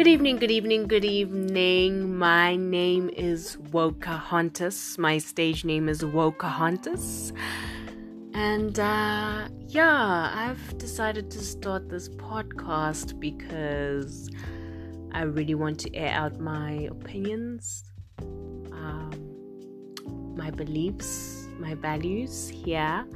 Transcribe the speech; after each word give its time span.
Good 0.00 0.08
evening, 0.08 0.36
good 0.38 0.50
evening, 0.50 0.86
good 0.86 1.04
evening. 1.04 2.16
My 2.16 2.56
name 2.56 3.10
is 3.10 3.58
Wokahontas. 3.70 4.96
My 4.96 5.18
stage 5.18 5.62
name 5.62 5.90
is 5.90 6.00
Wokahontas. 6.00 7.36
And 8.32 8.80
uh, 8.80 9.48
yeah, 9.66 10.32
I've 10.34 10.78
decided 10.78 11.30
to 11.32 11.40
start 11.40 11.90
this 11.90 12.08
podcast 12.08 13.20
because 13.20 14.30
I 15.12 15.24
really 15.24 15.54
want 15.54 15.78
to 15.80 15.94
air 15.94 16.14
out 16.14 16.40
my 16.40 16.88
opinions, 16.90 17.84
um, 18.72 19.12
my 20.34 20.50
beliefs, 20.50 21.46
my 21.58 21.74
values 21.74 22.48
here 22.48 23.06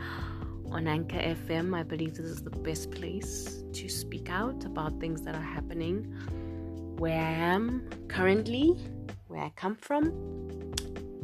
on 0.71 0.87
Anchor 0.87 1.17
FM. 1.17 1.75
I 1.75 1.83
believe 1.83 2.15
this 2.15 2.27
is 2.27 2.43
the 2.43 2.51
best 2.51 2.91
place 2.91 3.65
to 3.73 3.89
speak 3.89 4.29
out 4.29 4.67
about 4.67 5.01
things 5.01 5.23
that 5.23 5.35
are 5.35 5.51
happening 5.57 6.15
where 6.99 7.21
I 7.21 7.33
am 7.33 7.89
currently, 8.09 8.77
where 9.29 9.43
I 9.43 9.51
come 9.57 9.77
from, 9.77 10.07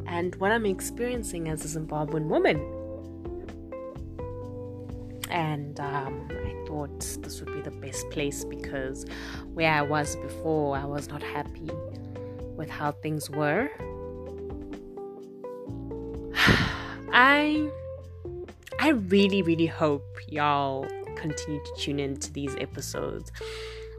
and 0.05 0.35
what 0.35 0.51
I'm 0.51 0.65
experiencing 0.65 1.47
as 1.47 1.63
a 1.63 1.79
Zimbabwean 1.79 2.25
woman. 2.25 2.57
And 5.29 5.79
um, 5.79 6.27
I 6.29 6.67
thought 6.67 6.99
this 7.21 7.39
would 7.39 7.53
be 7.53 7.61
the 7.61 7.71
best 7.71 8.09
place 8.09 8.43
because 8.43 9.05
where 9.53 9.71
I 9.71 9.81
was 9.81 10.17
before, 10.17 10.75
I 10.75 10.83
was 10.83 11.07
not 11.07 11.23
happy 11.23 11.71
with 12.55 12.69
how 12.69 12.91
things 12.91 13.29
were. 13.29 13.69
I 17.13 17.69
I 18.79 18.89
really 18.89 19.41
really 19.41 19.67
hope 19.67 20.03
y'all 20.27 20.87
continue 21.15 21.61
to 21.63 21.73
tune 21.77 21.99
into 21.99 22.31
these 22.33 22.55
episodes 22.59 23.31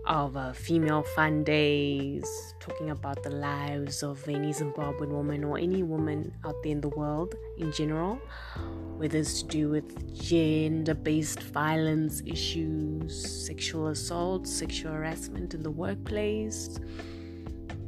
of 0.04 0.36
uh, 0.36 0.52
female 0.52 1.02
fun 1.02 1.44
days, 1.44 2.54
talking 2.58 2.90
about 2.90 3.22
the 3.22 3.30
lives 3.30 4.02
of 4.02 4.26
any 4.28 4.52
Zimbabwean 4.52 5.08
woman 5.08 5.44
or 5.44 5.58
any 5.58 5.82
woman 5.82 6.34
out 6.44 6.56
there 6.62 6.72
in 6.72 6.80
the 6.80 6.88
world 6.88 7.34
in 7.58 7.72
general, 7.72 8.20
whether 8.96 9.18
it's 9.18 9.42
to 9.42 9.48
do 9.48 9.68
with 9.68 10.20
gender 10.20 10.94
based 10.94 11.40
violence 11.40 12.20
issues, 12.26 13.46
sexual 13.46 13.88
assault, 13.88 14.46
sexual 14.46 14.92
harassment 14.92 15.54
in 15.54 15.62
the 15.62 15.70
workplace, 15.70 16.80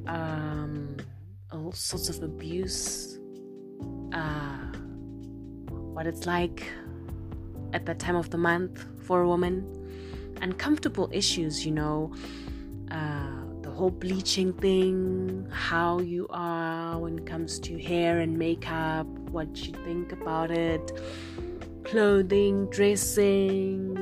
um, 0.06 0.96
all 1.52 1.72
sorts 1.72 2.08
of 2.08 2.22
abuse, 2.22 3.18
uh, 4.12 4.72
what 5.68 6.06
it's 6.06 6.26
like 6.26 6.64
at 7.72 7.86
that 7.86 7.98
time 7.98 8.14
of 8.14 8.30
the 8.30 8.38
month 8.38 8.84
for 9.04 9.22
a 9.22 9.26
woman 9.26 9.83
uncomfortable 10.44 11.08
issues, 11.10 11.64
you 11.64 11.72
know, 11.72 12.12
uh, 12.90 13.40
the 13.62 13.70
whole 13.70 13.90
bleaching 13.90 14.52
thing, 14.52 15.48
how 15.50 15.98
you 16.00 16.26
are 16.28 16.98
when 16.98 17.18
it 17.18 17.26
comes 17.26 17.58
to 17.58 17.80
hair 17.82 18.18
and 18.18 18.38
makeup, 18.38 19.06
what 19.36 19.48
you 19.66 19.72
think 19.86 20.12
about 20.12 20.50
it, 20.50 20.92
clothing, 21.84 22.66
dressing, 22.66 23.96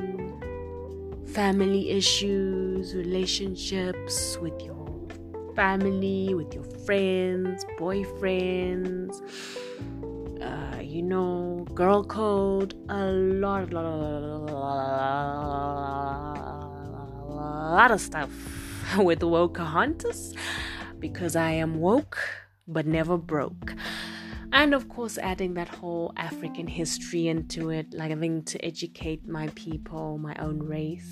family 1.25 1.89
issues, 1.89 2.93
relationships 2.93 4.37
with 4.41 4.61
your 4.61 4.83
family, 5.55 6.33
with 6.35 6.53
your 6.53 6.67
friends, 6.85 7.65
boyfriends. 7.79 9.13
Uh, 10.41 10.81
you 10.81 11.01
know, 11.01 11.65
girl 11.73 12.03
code, 12.03 12.73
a 12.89 13.05
lot, 13.05 13.71
a 13.71 13.75
lot, 13.75 13.85
a 13.85 14.37
lot, 14.37 14.49
lot 14.51 16.32
of 17.63 18.01
stuff 18.01 18.29
with 18.97 19.19
Wokahontas 19.19 20.35
because 20.99 21.35
I 21.35 21.51
am 21.51 21.79
woke 21.79 22.17
but 22.67 22.85
never 22.85 23.17
broke. 23.17 23.73
And 24.51 24.73
of 24.73 24.87
course, 24.87 25.17
adding 25.17 25.55
that 25.55 25.67
whole 25.67 26.13
African 26.15 26.67
history 26.67 27.27
into 27.27 27.71
it, 27.71 27.93
like 27.93 28.11
having 28.11 28.43
to 28.43 28.63
educate 28.63 29.27
my 29.27 29.47
people, 29.55 30.19
my 30.19 30.35
own 30.39 30.59
race, 30.59 31.11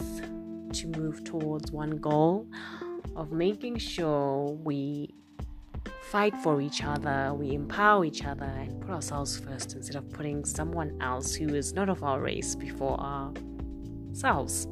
to 0.73 0.88
move 0.88 1.23
towards 1.23 1.72
one 1.72 1.97
goal 1.97 2.45
of 3.16 3.31
making 3.31 3.78
sure 3.78 4.51
we 4.63 5.13
fight 6.12 6.35
for 6.44 6.62
each 6.62 6.83
other, 6.83 7.33
we 7.33 7.53
empower 7.53 8.06
each 8.06 8.25
other, 8.25 8.45
and 8.45 8.79
put 8.81 8.91
ourselves 8.91 9.39
first 9.39 9.73
instead 9.73 9.95
of 9.95 10.09
putting 10.12 10.45
someone 10.45 10.95
else 11.01 11.33
who 11.33 11.56
is 11.56 11.73
not 11.73 11.89
of 11.89 12.03
our 12.03 12.22
race 12.22 12.56
before 12.56 13.00
ourselves. 13.00 14.68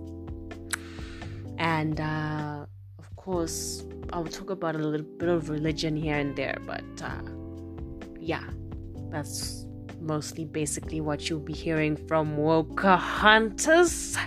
And 1.59 1.99
uh, 1.99 2.65
of 2.97 3.15
course, 3.17 3.85
I'll 4.13 4.25
talk 4.25 4.49
about 4.49 4.75
a 4.75 4.79
little 4.79 5.05
bit 5.05 5.29
of 5.29 5.49
religion 5.49 5.95
here 5.95 6.15
and 6.15 6.35
there, 6.35 6.57
but 6.65 6.83
uh, 7.03 7.21
yeah, 8.17 8.43
that's 9.11 9.65
mostly 9.99 10.45
basically 10.45 11.01
what 11.01 11.29
you'll 11.29 11.39
be 11.39 11.53
hearing 11.53 11.97
from 11.97 12.37
Wokahontas. 12.37 14.17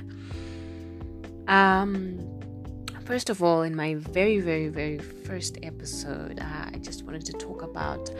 Um, 1.48 2.20
first 3.06 3.30
of 3.30 3.42
all, 3.42 3.62
in 3.62 3.74
my 3.74 3.94
very, 3.94 4.38
very, 4.38 4.68
very 4.68 4.98
first 4.98 5.56
episode, 5.62 6.38
uh, 6.38 6.70
I 6.74 6.78
just 6.82 7.04
wanted 7.04 7.24
to 7.26 7.32
talk 7.32 7.62
about 7.62 8.10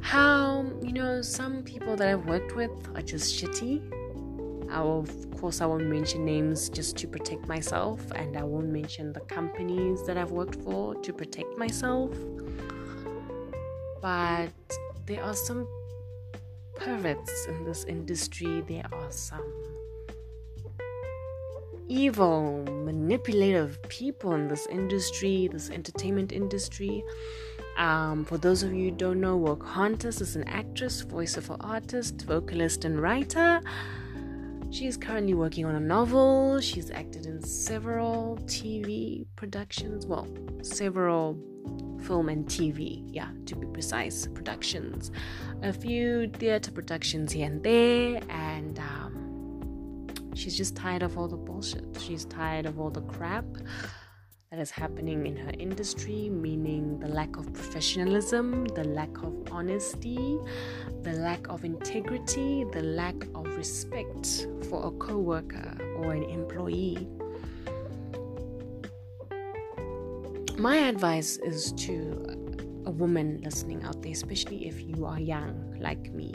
how, 0.00 0.70
you 0.82 0.92
know, 0.92 1.22
some 1.22 1.62
people 1.62 1.96
that 1.96 2.06
I've 2.06 2.26
worked 2.26 2.54
with 2.54 2.70
are 2.94 3.02
just 3.02 3.42
shitty 3.42 4.03
I 4.70 4.80
will, 4.80 5.00
of 5.00 5.40
course, 5.40 5.60
I 5.60 5.66
won't 5.66 5.86
mention 5.86 6.24
names 6.24 6.68
just 6.68 6.96
to 6.98 7.06
protect 7.06 7.46
myself, 7.46 8.00
and 8.12 8.36
I 8.36 8.42
won't 8.42 8.68
mention 8.68 9.12
the 9.12 9.20
companies 9.20 10.04
that 10.06 10.16
I've 10.16 10.30
worked 10.30 10.56
for 10.62 10.94
to 10.94 11.12
protect 11.12 11.56
myself. 11.56 12.10
But 14.00 14.52
there 15.06 15.22
are 15.22 15.34
some 15.34 15.66
perverts 16.74 17.46
in 17.46 17.64
this 17.64 17.84
industry, 17.84 18.62
there 18.66 18.86
are 18.92 19.10
some 19.10 19.44
evil, 21.88 22.64
manipulative 22.84 23.80
people 23.88 24.32
in 24.32 24.48
this 24.48 24.66
industry, 24.66 25.48
this 25.52 25.70
entertainment 25.70 26.32
industry. 26.32 27.04
Um, 27.76 28.24
for 28.24 28.38
those 28.38 28.62
of 28.62 28.72
you 28.72 28.90
who 28.90 28.96
don't 28.96 29.20
know, 29.20 29.38
Wokahontas 29.38 30.20
is 30.20 30.36
an 30.36 30.44
actress, 30.44 31.04
voiceover 31.04 31.56
artist, 31.60 32.22
vocalist, 32.22 32.84
and 32.84 33.00
writer. 33.00 33.60
She 34.74 34.88
is 34.88 34.96
currently 34.96 35.34
working 35.34 35.66
on 35.66 35.76
a 35.76 35.80
novel. 35.80 36.60
She's 36.60 36.90
acted 36.90 37.26
in 37.26 37.40
several 37.40 38.38
TV 38.46 39.24
productions. 39.36 40.04
Well, 40.04 40.26
several 40.62 41.38
film 42.02 42.28
and 42.28 42.44
TV, 42.44 43.04
yeah, 43.06 43.28
to 43.46 43.54
be 43.54 43.68
precise, 43.68 44.26
productions. 44.34 45.12
A 45.62 45.72
few 45.72 46.28
theater 46.28 46.72
productions 46.72 47.30
here 47.30 47.46
and 47.46 47.62
there, 47.62 48.20
and 48.28 48.80
um, 48.80 50.08
she's 50.34 50.56
just 50.56 50.74
tired 50.74 51.04
of 51.04 51.16
all 51.16 51.28
the 51.28 51.36
bullshit. 51.36 51.84
She's 52.00 52.24
tired 52.24 52.66
of 52.66 52.80
all 52.80 52.90
the 52.90 53.02
crap 53.02 53.44
that 54.54 54.62
is 54.62 54.70
happening 54.70 55.26
in 55.26 55.36
her 55.36 55.50
industry, 55.58 56.30
meaning 56.30 56.96
the 57.00 57.08
lack 57.08 57.36
of 57.36 57.52
professionalism, 57.52 58.64
the 58.66 58.84
lack 58.84 59.10
of 59.24 59.34
honesty, 59.50 60.38
the 61.02 61.12
lack 61.14 61.48
of 61.48 61.64
integrity, 61.64 62.64
the 62.72 62.82
lack 62.82 63.16
of 63.34 63.46
respect 63.56 64.46
for 64.68 64.86
a 64.86 64.90
co 64.92 65.18
worker 65.18 65.76
or 65.96 66.12
an 66.12 66.22
employee. 66.22 67.08
My 70.56 70.76
advice 70.76 71.36
is 71.38 71.72
to 71.86 72.24
a 72.86 72.92
woman 72.92 73.40
listening 73.42 73.82
out 73.82 74.02
there, 74.02 74.12
especially 74.12 74.68
if 74.68 74.80
you 74.80 75.04
are 75.04 75.18
young 75.18 75.76
like 75.80 76.12
me, 76.12 76.32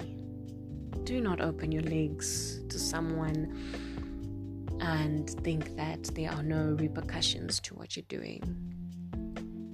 do 1.05 1.21
not 1.21 1.39
open 1.39 1.71
your 1.71 1.83
legs 1.83 2.59
to 2.67 2.77
someone 2.77 3.55
and 4.89 5.29
think 5.43 5.75
that 5.75 6.03
there 6.15 6.31
are 6.31 6.41
no 6.41 6.75
repercussions 6.79 7.59
to 7.59 7.75
what 7.75 7.95
you're 7.95 8.05
doing. 8.09 8.41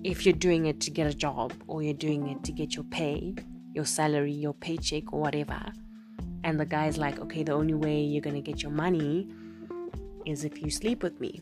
If 0.03 0.25
you're 0.25 0.33
doing 0.33 0.65
it 0.65 0.81
to 0.81 0.91
get 0.91 1.07
a 1.07 1.13
job 1.13 1.53
or 1.67 1.81
you're 1.81 1.94
doing 1.94 2.27
it 2.27 2.44
to 2.44 2.51
get 2.51 2.75
your 2.75 2.83
pay, 2.83 3.33
your 3.73 3.85
salary, 3.85 4.33
your 4.33 4.53
paycheck, 4.53 5.13
or 5.13 5.21
whatever, 5.21 5.71
and 6.44 6.59
the 6.59 6.65
guy's 6.65 6.97
like, 6.97 7.19
okay, 7.19 7.44
the 7.44 7.53
only 7.53 7.73
way 7.73 8.01
you're 8.01 8.21
gonna 8.21 8.41
get 8.41 8.62
your 8.62 8.73
money 8.73 9.29
is 10.25 10.44
if 10.44 10.62
you 10.62 10.69
sleep 10.69 11.01
with 11.01 11.19
me. 11.21 11.41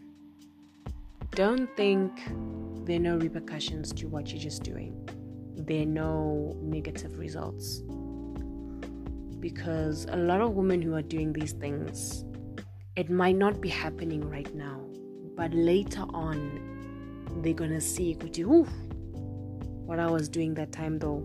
Don't 1.31 1.67
think 1.75 2.11
there 2.85 2.97
are 2.97 2.99
no 2.99 3.17
repercussions 3.17 3.91
to 3.93 4.07
what 4.07 4.31
you're 4.31 4.41
just 4.41 4.61
doing, 4.61 4.93
there 5.55 5.81
are 5.81 5.85
no 5.85 6.55
negative 6.61 7.17
results. 7.17 7.81
Because 9.39 10.05
a 10.09 10.15
lot 10.15 10.41
of 10.41 10.51
women 10.51 10.79
who 10.79 10.93
are 10.93 11.01
doing 11.01 11.33
these 11.33 11.53
things 11.53 12.23
it 12.95 13.09
might 13.09 13.35
not 13.35 13.59
be 13.59 13.69
happening 13.69 14.29
right 14.29 14.53
now, 14.53 14.79
but 15.35 15.51
later 15.53 16.05
on, 16.13 17.39
they're 17.41 17.53
gonna 17.53 17.81
see, 17.81 18.17
Ooh, 18.39 18.67
what 19.85 19.99
I 19.99 20.09
was 20.09 20.29
doing 20.29 20.53
that 20.55 20.71
time 20.71 20.99
though. 20.99 21.23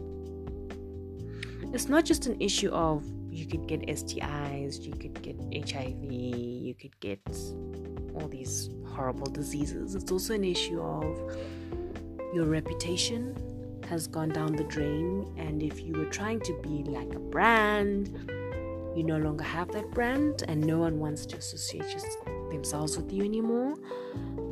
It's 1.73 1.89
not 1.89 2.07
just 2.07 2.27
an 2.27 2.41
issue 2.41 2.71
of 2.71 3.05
you 3.31 3.47
could 3.47 3.69
get 3.69 3.83
STIs, 3.83 4.81
you 4.81 4.93
could 4.93 5.21
get 5.23 5.37
HIV, 5.71 6.11
you 6.11 6.75
could 6.75 6.99
get 7.01 7.21
all 8.15 8.29
these 8.29 8.71
horrible 8.87 9.31
diseases. 9.31 9.95
It's 9.95 10.11
also 10.11 10.35
an 10.35 10.45
issue 10.45 10.81
of 10.81 11.37
your 12.33 12.47
reputation 12.47 13.37
has 13.89 14.07
gone 14.07 14.31
down 14.31 14.57
the 14.57 14.65
drain, 14.65 15.35
and 15.37 15.63
if 15.63 15.83
you 15.83 15.93
were 15.93 16.07
trying 16.07 16.41
to 16.41 16.59
be 16.63 16.85
like 16.91 17.15
a 17.15 17.19
brand, 17.19 18.31
you 18.99 19.05
no 19.05 19.17
longer 19.17 19.45
have 19.45 19.71
that 19.73 19.91
brand, 19.93 20.43
and 20.49 20.61
no 20.61 20.79
one 20.79 20.99
wants 20.99 21.25
to 21.27 21.37
associate 21.37 22.05
themselves 22.51 22.97
with 22.97 23.13
you 23.13 23.23
anymore, 23.25 23.77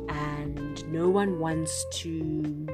and 0.07 0.87
no 0.91 1.09
one 1.09 1.37
wants 1.39 1.85
to. 1.91 2.67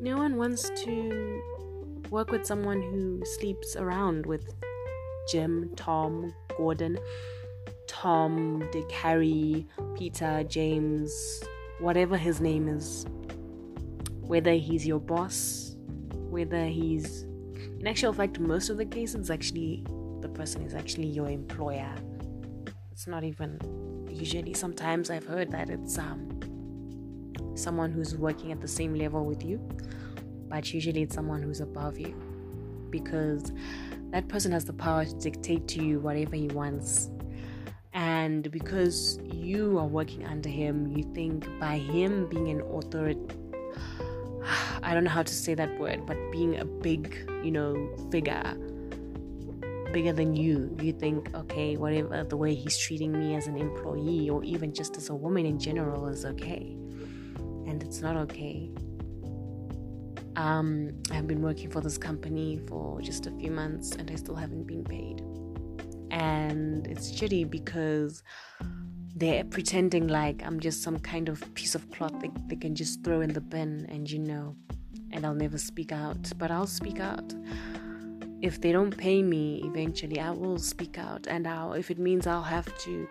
No 0.00 0.16
one 0.16 0.36
wants 0.36 0.70
to 0.84 1.42
work 2.10 2.30
with 2.30 2.46
someone 2.46 2.80
who 2.82 3.24
sleeps 3.24 3.76
around 3.76 4.26
with 4.26 4.52
Jim, 5.30 5.70
Tom, 5.76 6.34
Gordon, 6.56 6.98
Tom, 7.86 8.66
Dick, 8.72 8.90
Harry, 8.90 9.66
Peter, 9.96 10.44
James, 10.48 11.42
whatever 11.78 12.16
his 12.16 12.40
name 12.40 12.68
is. 12.68 13.06
Whether 14.22 14.54
he's 14.54 14.86
your 14.86 15.00
boss, 15.00 15.76
whether 16.30 16.66
he's. 16.66 17.24
In 17.78 17.86
actual 17.86 18.12
fact, 18.12 18.38
most 18.38 18.70
of 18.70 18.78
the 18.78 18.86
cases, 18.86 19.30
actually, 19.30 19.84
person 20.34 20.62
is 20.62 20.74
actually 20.74 21.08
your 21.08 21.28
employer. 21.28 21.94
It's 22.90 23.06
not 23.06 23.24
even. 23.24 23.58
Usually, 24.10 24.54
sometimes 24.54 25.10
I've 25.10 25.26
heard 25.26 25.50
that 25.52 25.70
it's 25.70 25.98
um, 25.98 26.28
someone 27.54 27.90
who's 27.90 28.16
working 28.16 28.52
at 28.52 28.60
the 28.60 28.68
same 28.68 28.94
level 28.94 29.24
with 29.24 29.42
you 29.44 29.58
but 30.52 30.74
usually 30.74 31.00
it's 31.00 31.14
someone 31.14 31.42
who's 31.42 31.62
above 31.62 31.98
you 31.98 32.14
because 32.90 33.52
that 34.10 34.28
person 34.28 34.52
has 34.52 34.66
the 34.66 34.72
power 34.74 35.02
to 35.02 35.14
dictate 35.14 35.66
to 35.66 35.82
you 35.82 35.98
whatever 35.98 36.36
he 36.36 36.48
wants. 36.48 37.08
And 37.94 38.50
because 38.50 39.18
you 39.24 39.78
are 39.78 39.86
working 39.86 40.26
under 40.26 40.50
him, 40.50 40.94
you 40.94 41.04
think 41.14 41.48
by 41.58 41.78
him 41.78 42.28
being 42.28 42.50
an 42.50 42.60
authority, 42.60 43.18
I 44.82 44.92
don't 44.92 45.04
know 45.04 45.10
how 45.10 45.22
to 45.22 45.34
say 45.34 45.54
that 45.54 45.80
word, 45.80 46.04
but 46.04 46.18
being 46.30 46.58
a 46.58 46.66
big, 46.66 47.16
you 47.42 47.50
know, 47.50 47.88
figure, 48.10 48.54
bigger 49.92 50.12
than 50.12 50.34
you, 50.34 50.74
you 50.80 50.92
think, 50.92 51.34
okay, 51.34 51.76
whatever 51.76 52.24
the 52.24 52.36
way 52.36 52.54
he's 52.54 52.78
treating 52.78 53.12
me 53.12 53.34
as 53.34 53.46
an 53.46 53.56
employee 53.56 54.30
or 54.30 54.42
even 54.42 54.72
just 54.72 54.96
as 54.96 55.10
a 55.10 55.14
woman 55.14 55.46
in 55.46 55.58
general 55.58 56.08
is 56.08 56.24
okay. 56.24 56.76
And 57.66 57.82
it's 57.82 58.00
not 58.00 58.16
okay. 58.16 58.70
Um, 60.36 60.92
I've 61.10 61.26
been 61.26 61.42
working 61.42 61.70
for 61.70 61.80
this 61.80 61.98
company 61.98 62.60
for 62.66 63.00
just 63.00 63.26
a 63.26 63.30
few 63.32 63.50
months 63.50 63.92
and 63.92 64.10
I 64.10 64.14
still 64.14 64.34
haven't 64.34 64.66
been 64.66 64.84
paid. 64.84 65.20
And 66.10 66.86
it's 66.86 67.12
shitty 67.12 67.50
because 67.50 68.22
they're 69.14 69.44
pretending 69.44 70.08
like 70.08 70.42
I'm 70.44 70.58
just 70.58 70.82
some 70.82 70.98
kind 70.98 71.28
of 71.28 71.54
piece 71.54 71.74
of 71.74 71.90
cloth 71.90 72.18
they, 72.20 72.30
they 72.48 72.56
can 72.56 72.74
just 72.74 73.04
throw 73.04 73.20
in 73.20 73.32
the 73.32 73.40
bin 73.40 73.86
and 73.90 74.10
you 74.10 74.18
know, 74.18 74.56
and 75.10 75.26
I'll 75.26 75.34
never 75.34 75.58
speak 75.58 75.92
out. 75.92 76.32
But 76.38 76.50
I'll 76.50 76.66
speak 76.66 76.98
out. 76.98 77.34
If 78.42 78.60
they 78.60 78.72
don't 78.72 78.96
pay 78.96 79.22
me 79.22 79.62
eventually, 79.64 80.18
I 80.18 80.30
will 80.30 80.58
speak 80.58 80.98
out. 80.98 81.28
And 81.28 81.46
I'll, 81.46 81.74
if 81.74 81.92
it 81.92 81.98
means 81.98 82.26
I'll 82.26 82.42
have 82.42 82.76
to 82.78 83.08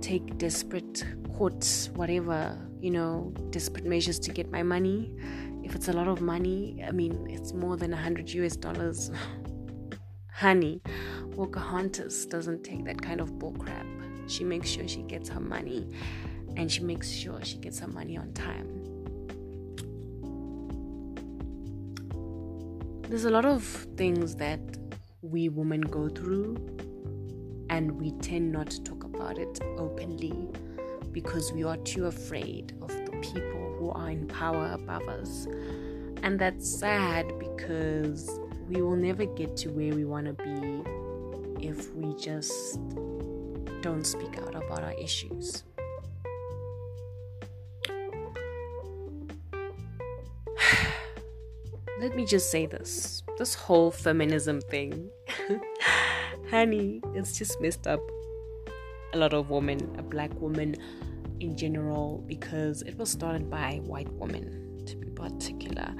take 0.00 0.36
desperate 0.36 1.04
court, 1.32 1.88
whatever, 1.94 2.58
you 2.80 2.90
know, 2.90 3.32
desperate 3.50 3.84
measures 3.84 4.18
to 4.18 4.32
get 4.32 4.50
my 4.50 4.64
money, 4.64 5.14
if 5.62 5.76
it's 5.76 5.86
a 5.86 5.92
lot 5.92 6.08
of 6.08 6.20
money, 6.20 6.84
I 6.86 6.90
mean, 6.90 7.26
it's 7.30 7.52
more 7.52 7.76
than 7.76 7.92
100 7.92 8.28
US 8.30 8.56
dollars. 8.56 9.12
Honey, 10.32 10.82
Pocahontas 11.36 12.26
doesn't 12.26 12.64
take 12.64 12.84
that 12.86 13.00
kind 13.00 13.20
of 13.20 13.30
bullcrap. 13.34 13.86
She 14.28 14.42
makes 14.42 14.68
sure 14.68 14.88
she 14.88 15.02
gets 15.02 15.28
her 15.28 15.40
money 15.40 15.88
and 16.56 16.70
she 16.70 16.82
makes 16.82 17.08
sure 17.08 17.38
she 17.44 17.58
gets 17.58 17.78
her 17.78 17.88
money 17.88 18.16
on 18.16 18.32
time. 18.32 18.81
There's 23.12 23.26
a 23.26 23.30
lot 23.30 23.44
of 23.44 23.62
things 23.98 24.36
that 24.36 24.58
we 25.20 25.50
women 25.50 25.82
go 25.82 26.08
through, 26.08 26.56
and 27.68 28.00
we 28.00 28.12
tend 28.22 28.50
not 28.52 28.70
to 28.70 28.82
talk 28.84 29.04
about 29.04 29.36
it 29.36 29.60
openly 29.76 30.48
because 31.12 31.52
we 31.52 31.62
are 31.62 31.76
too 31.76 32.06
afraid 32.06 32.72
of 32.80 32.88
the 32.88 33.12
people 33.20 33.76
who 33.78 33.90
are 33.90 34.08
in 34.08 34.26
power 34.28 34.70
above 34.72 35.06
us. 35.10 35.46
And 36.22 36.38
that's 36.38 36.66
sad 36.66 37.38
because 37.38 38.30
we 38.66 38.80
will 38.80 38.96
never 38.96 39.26
get 39.26 39.58
to 39.58 39.68
where 39.68 39.94
we 39.94 40.06
want 40.06 40.28
to 40.28 40.32
be 40.32 41.68
if 41.68 41.94
we 41.94 42.14
just 42.14 42.80
don't 43.82 44.06
speak 44.06 44.38
out 44.38 44.54
about 44.54 44.84
our 44.84 44.94
issues. 44.94 45.64
Let 52.02 52.16
me 52.16 52.26
just 52.26 52.50
say 52.50 52.66
this 52.66 53.22
this 53.38 53.54
whole 53.54 53.92
feminism 53.92 54.60
thing, 54.60 55.08
honey, 56.50 57.00
it's 57.14 57.38
just 57.38 57.60
messed 57.60 57.86
up 57.86 58.00
a 59.12 59.18
lot 59.18 59.32
of 59.32 59.50
women, 59.50 59.94
a 59.96 60.02
black 60.02 60.32
woman 60.40 60.74
in 61.38 61.56
general 61.56 62.24
because 62.26 62.82
it 62.82 62.98
was 62.98 63.08
started 63.08 63.48
by 63.48 63.80
white 63.84 64.12
women 64.14 64.82
to 64.84 64.96
be 64.96 65.10
particular. 65.10 65.94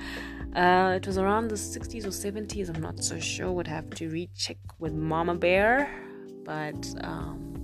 Uh, 0.56 0.94
it 0.96 1.06
was 1.06 1.19
around 1.19 1.46
the 1.46 1.54
60s 1.54 2.05
or 2.05 2.08
70s, 2.08 2.69
I'm 2.69 2.82
not 2.82 3.05
so 3.05 3.20
sure, 3.20 3.52
would 3.52 3.69
have 3.69 3.88
to 3.90 4.10
recheck 4.10 4.58
with 4.81 4.94
Mama 4.94 5.37
Bear, 5.37 5.88
but 6.44 6.84
um, 7.02 7.62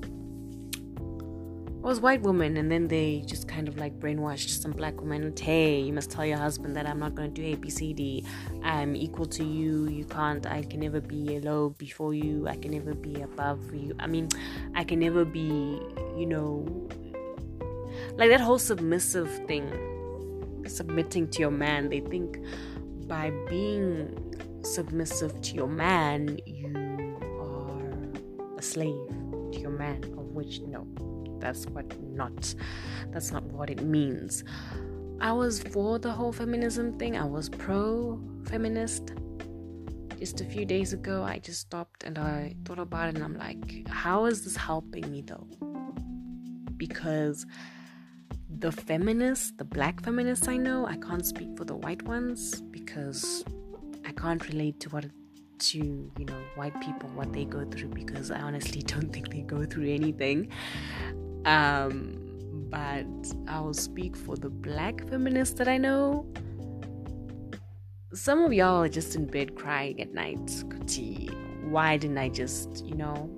was 1.80 2.00
white 2.00 2.22
women, 2.22 2.56
and 2.56 2.70
then 2.70 2.88
they 2.88 3.22
just 3.26 3.48
kind 3.48 3.68
of 3.68 3.78
like 3.78 3.98
brainwashed 3.98 4.60
some 4.60 4.72
black 4.72 5.00
women. 5.00 5.32
Hey, 5.38 5.80
you 5.80 5.92
must 5.92 6.10
tell 6.10 6.26
your 6.26 6.38
husband 6.38 6.76
that 6.76 6.86
I'm 6.86 6.98
not 6.98 7.14
going 7.14 7.32
to 7.32 7.42
do 7.42 7.56
ABCD. 7.56 8.26
I'm 8.62 8.96
equal 8.96 9.26
to 9.26 9.44
you. 9.44 9.88
You 9.88 10.04
can't. 10.04 10.44
I 10.46 10.62
can 10.62 10.80
never 10.80 11.00
be 11.00 11.38
low 11.40 11.70
before 11.70 12.14
you. 12.14 12.48
I 12.48 12.56
can 12.56 12.72
never 12.72 12.94
be 12.94 13.22
above 13.22 13.72
you. 13.72 13.94
I 13.98 14.06
mean, 14.06 14.28
I 14.74 14.84
can 14.84 14.98
never 14.98 15.24
be, 15.24 15.80
you 16.16 16.26
know, 16.26 16.66
like 18.16 18.30
that 18.30 18.40
whole 18.40 18.58
submissive 18.58 19.30
thing 19.46 19.70
submitting 20.66 21.28
to 21.28 21.40
your 21.40 21.50
man 21.50 21.88
they 21.88 22.00
think 22.00 22.38
by 23.06 23.30
being 23.48 24.14
submissive 24.62 25.40
to 25.40 25.54
your 25.54 25.66
man 25.66 26.38
you 26.44 27.16
are 27.40 28.58
a 28.58 28.62
slave 28.62 29.08
to 29.52 29.60
your 29.60 29.70
man 29.70 30.02
of 30.18 30.26
which 30.34 30.60
no 30.60 30.86
that's 31.40 31.66
what 31.66 31.86
not 32.02 32.54
that's 33.10 33.30
not 33.30 33.44
what 33.44 33.70
it 33.70 33.82
means. 33.82 34.44
I 35.20 35.32
was 35.32 35.60
for 35.60 35.98
the 35.98 36.12
whole 36.12 36.32
feminism 36.32 36.98
thing. 36.98 37.16
I 37.16 37.24
was 37.24 37.48
pro 37.48 38.20
feminist 38.44 39.12
just 40.18 40.40
a 40.40 40.44
few 40.44 40.64
days 40.64 40.92
ago 40.92 41.22
i 41.22 41.38
just 41.38 41.60
stopped 41.60 42.02
and 42.02 42.18
i 42.18 42.52
thought 42.64 42.80
about 42.80 43.08
it 43.08 43.14
and 43.14 43.22
i'm 43.22 43.38
like 43.38 43.86
how 43.88 44.24
is 44.24 44.42
this 44.44 44.56
helping 44.56 45.10
me 45.10 45.22
though? 45.22 45.46
Because 46.76 47.46
the 48.48 48.72
feminists, 48.72 49.52
the 49.56 49.64
black 49.64 50.02
feminists 50.02 50.48
I 50.48 50.56
know, 50.56 50.86
I 50.86 50.96
can't 50.96 51.26
speak 51.26 51.56
for 51.56 51.64
the 51.64 51.76
white 51.76 52.02
ones 52.02 52.60
because 52.70 53.44
I 54.06 54.12
can't 54.12 54.46
relate 54.48 54.80
to 54.80 54.88
what 54.90 55.06
to 55.58 55.78
you 55.78 56.24
know 56.24 56.40
white 56.54 56.80
people 56.80 57.08
what 57.16 57.32
they 57.32 57.44
go 57.44 57.64
through 57.64 57.88
because 57.88 58.30
I 58.30 58.38
honestly 58.40 58.80
don't 58.92 59.12
think 59.12 59.30
they 59.30 59.42
go 59.42 59.64
through 59.64 59.90
anything. 59.90 60.48
Um, 61.48 62.18
but 62.68 63.06
I 63.46 63.60
will 63.60 63.72
speak 63.72 64.14
for 64.14 64.36
the 64.36 64.50
black 64.50 65.08
feminists 65.08 65.56
that 65.58 65.66
I 65.66 65.78
know. 65.78 66.26
Some 68.12 68.44
of 68.44 68.52
y'all 68.52 68.82
are 68.82 68.88
just 68.88 69.16
in 69.16 69.26
bed 69.26 69.56
crying 69.56 69.98
at 70.02 70.12
night. 70.12 70.44
Kuti, 70.68 71.30
why 71.70 71.96
didn't 71.96 72.18
I 72.18 72.28
just, 72.28 72.84
you 72.84 72.94
know, 72.94 73.30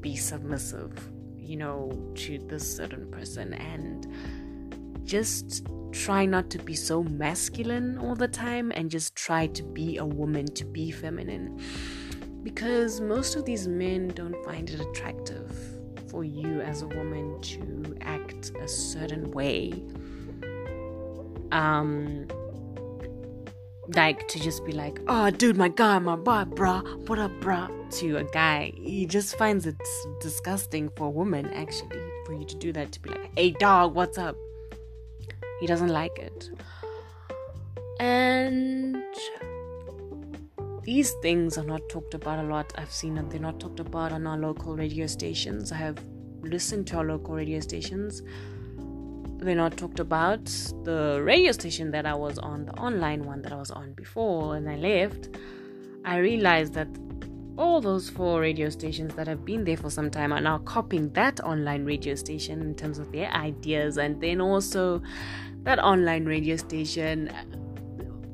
be 0.00 0.14
submissive, 0.14 0.92
you 1.36 1.56
know, 1.56 1.90
to 2.14 2.38
this 2.46 2.76
certain 2.76 3.10
person 3.10 3.54
and 3.54 4.06
just 5.04 5.66
try 5.90 6.24
not 6.24 6.48
to 6.50 6.58
be 6.58 6.74
so 6.74 7.02
masculine 7.02 7.98
all 7.98 8.14
the 8.14 8.28
time 8.28 8.70
and 8.76 8.88
just 8.88 9.16
try 9.16 9.48
to 9.48 9.64
be 9.64 9.96
a 9.96 10.06
woman, 10.06 10.46
to 10.46 10.64
be 10.64 10.92
feminine. 10.92 11.60
Because 12.44 13.00
most 13.00 13.34
of 13.34 13.44
these 13.44 13.66
men 13.66 14.08
don't 14.14 14.44
find 14.44 14.70
it 14.70 14.78
attractive 14.78 15.71
for 16.12 16.22
you 16.22 16.60
as 16.60 16.82
a 16.82 16.86
woman 16.86 17.40
to 17.40 17.96
act 18.02 18.52
a 18.60 18.68
certain 18.68 19.30
way. 19.32 19.72
Um, 21.50 22.28
like 23.96 24.28
to 24.28 24.38
just 24.38 24.64
be 24.64 24.72
like, 24.72 25.00
oh, 25.08 25.30
dude, 25.30 25.56
my 25.56 25.68
guy, 25.68 25.98
my 25.98 26.16
boy, 26.16 26.44
bruh, 26.44 27.08
what 27.08 27.18
up, 27.18 27.32
bruh, 27.40 27.68
to 27.98 28.18
a 28.18 28.24
guy. 28.24 28.72
He 28.76 29.06
just 29.06 29.36
finds 29.36 29.66
it 29.66 29.76
disgusting 30.20 30.90
for 30.90 31.06
a 31.06 31.10
woman, 31.10 31.46
actually, 31.54 32.00
for 32.26 32.34
you 32.34 32.44
to 32.44 32.56
do 32.56 32.72
that, 32.74 32.92
to 32.92 33.00
be 33.00 33.10
like, 33.10 33.30
hey, 33.36 33.50
dog, 33.50 33.94
what's 33.94 34.18
up? 34.18 34.36
He 35.60 35.66
doesn't 35.66 35.88
like 35.88 36.18
it. 36.18 36.50
And 37.98 39.02
these 40.82 41.12
things 41.22 41.58
are 41.58 41.64
not 41.64 41.88
talked 41.88 42.14
about 42.14 42.44
a 42.44 42.48
lot. 42.48 42.72
I've 42.76 42.92
seen 42.92 43.14
that 43.14 43.30
they're 43.30 43.40
not 43.40 43.60
talked 43.60 43.80
about 43.80 44.12
on 44.12 44.26
our 44.26 44.36
local 44.36 44.76
radio 44.76 45.06
stations. 45.06 45.72
I 45.72 45.76
have 45.76 45.98
listened 46.42 46.86
to 46.88 46.96
our 46.96 47.04
local 47.04 47.34
radio 47.34 47.60
stations. 47.60 48.22
They're 49.38 49.54
not 49.54 49.76
talked 49.76 50.00
about. 50.00 50.44
The 50.84 51.20
radio 51.22 51.52
station 51.52 51.90
that 51.92 52.06
I 52.06 52.14
was 52.14 52.38
on, 52.38 52.66
the 52.66 52.72
online 52.72 53.24
one 53.24 53.42
that 53.42 53.52
I 53.52 53.56
was 53.56 53.70
on 53.70 53.92
before, 53.94 54.56
and 54.56 54.68
I 54.68 54.76
left, 54.76 55.30
I 56.04 56.18
realized 56.18 56.74
that 56.74 56.88
all 57.58 57.80
those 57.80 58.08
four 58.08 58.40
radio 58.40 58.68
stations 58.70 59.14
that 59.14 59.26
have 59.26 59.44
been 59.44 59.64
there 59.64 59.76
for 59.76 59.90
some 59.90 60.10
time 60.10 60.32
are 60.32 60.40
now 60.40 60.58
copying 60.58 61.12
that 61.12 61.38
online 61.40 61.84
radio 61.84 62.14
station 62.14 62.60
in 62.60 62.74
terms 62.74 62.98
of 62.98 63.12
their 63.12 63.30
ideas, 63.32 63.98
and 63.98 64.20
then 64.20 64.40
also 64.40 65.02
that 65.64 65.78
online 65.78 66.24
radio 66.24 66.56
station 66.56 67.30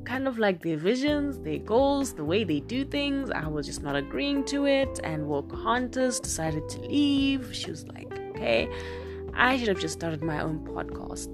kind 0.09 0.27
of 0.27 0.39
like 0.39 0.63
their 0.63 0.75
visions, 0.75 1.37
their 1.39 1.59
goals, 1.59 2.13
the 2.13 2.25
way 2.25 2.43
they 2.43 2.59
do 2.61 2.83
things. 2.83 3.29
I 3.29 3.47
was 3.47 3.67
just 3.67 3.83
not 3.83 3.95
agreeing 3.95 4.43
to 4.45 4.65
it. 4.65 4.99
And 5.03 5.27
Pocahontas 5.27 6.19
decided 6.19 6.67
to 6.69 6.79
leave. 6.81 7.53
She 7.53 7.69
was 7.69 7.87
like, 7.89 8.11
okay, 8.31 8.67
I 9.35 9.55
should 9.57 9.67
have 9.67 9.79
just 9.79 9.93
started 9.93 10.23
my 10.23 10.41
own 10.41 10.65
podcast 10.65 11.31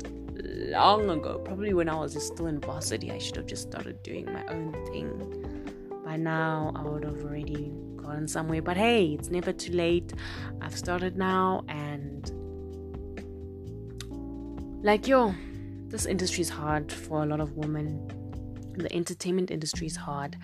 long 0.73 1.09
ago. 1.09 1.39
Probably 1.45 1.73
when 1.73 1.87
I 1.87 1.95
was 1.95 2.21
still 2.21 2.47
in 2.47 2.59
varsity, 2.59 3.11
I 3.11 3.17
should 3.17 3.37
have 3.37 3.45
just 3.45 3.63
started 3.71 4.03
doing 4.03 4.25
my 4.25 4.45
own 4.47 4.73
thing. 4.87 5.09
By 6.03 6.17
now, 6.17 6.73
I 6.75 6.83
would 6.83 7.05
have 7.05 7.23
already 7.23 7.71
gotten 7.95 8.27
somewhere. 8.27 8.61
But 8.61 8.75
hey, 8.75 9.05
it's 9.17 9.29
never 9.29 9.53
too 9.53 9.71
late. 9.71 10.11
I've 10.61 10.77
started 10.77 11.15
now, 11.15 11.63
and 11.69 12.29
like, 14.83 15.07
yo, 15.07 15.33
this 15.87 16.05
industry 16.05 16.41
is 16.41 16.49
hard 16.49 16.91
for 16.91 17.23
a 17.23 17.25
lot 17.25 17.39
of 17.39 17.53
women 17.55 18.11
the 18.79 18.93
entertainment 18.93 19.51
industry 19.51 19.87
is 19.87 19.95
hard, 19.95 20.37